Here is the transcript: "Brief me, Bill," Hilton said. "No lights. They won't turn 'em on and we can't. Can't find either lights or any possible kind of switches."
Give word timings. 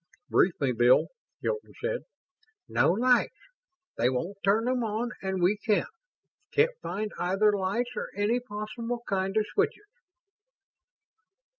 "Brief 0.31 0.59
me, 0.59 0.71
Bill," 0.71 1.09
Hilton 1.43 1.73
said. 1.79 2.05
"No 2.67 2.89
lights. 2.93 3.37
They 3.99 4.09
won't 4.09 4.37
turn 4.43 4.67
'em 4.67 4.83
on 4.83 5.11
and 5.21 5.43
we 5.43 5.57
can't. 5.63 5.93
Can't 6.51 6.75
find 6.81 7.11
either 7.19 7.55
lights 7.55 7.91
or 7.95 8.09
any 8.15 8.39
possible 8.39 9.03
kind 9.07 9.37
of 9.37 9.45
switches." 9.53 9.85